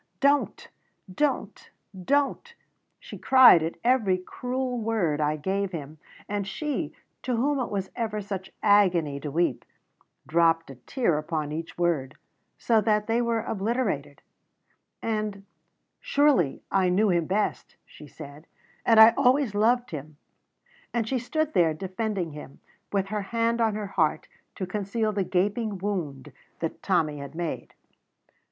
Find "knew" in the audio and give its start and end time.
16.89-17.11